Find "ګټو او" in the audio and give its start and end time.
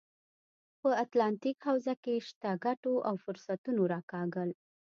2.65-3.15